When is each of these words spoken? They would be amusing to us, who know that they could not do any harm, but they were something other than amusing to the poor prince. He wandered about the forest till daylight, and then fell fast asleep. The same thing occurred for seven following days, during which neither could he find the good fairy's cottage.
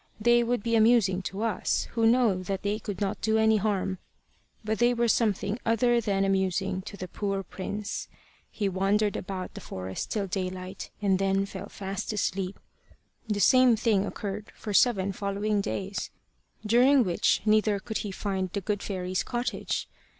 They 0.19 0.41
would 0.43 0.63
be 0.63 0.75
amusing 0.75 1.21
to 1.29 1.43
us, 1.43 1.83
who 1.91 2.07
know 2.07 2.41
that 2.41 2.63
they 2.63 2.79
could 2.79 2.99
not 2.99 3.21
do 3.21 3.37
any 3.37 3.57
harm, 3.57 3.99
but 4.63 4.79
they 4.79 4.95
were 4.95 5.07
something 5.07 5.59
other 5.63 6.01
than 6.01 6.25
amusing 6.25 6.81
to 6.87 6.97
the 6.97 7.07
poor 7.07 7.43
prince. 7.43 8.07
He 8.49 8.67
wandered 8.67 9.15
about 9.15 9.53
the 9.53 9.61
forest 9.61 10.09
till 10.09 10.25
daylight, 10.25 10.89
and 11.03 11.19
then 11.19 11.45
fell 11.45 11.69
fast 11.69 12.11
asleep. 12.13 12.59
The 13.27 13.39
same 13.39 13.75
thing 13.75 14.03
occurred 14.07 14.51
for 14.55 14.73
seven 14.73 15.11
following 15.11 15.61
days, 15.61 16.09
during 16.65 17.03
which 17.03 17.43
neither 17.45 17.77
could 17.79 17.99
he 17.99 18.09
find 18.09 18.49
the 18.51 18.61
good 18.61 18.81
fairy's 18.81 19.21
cottage. 19.21 19.87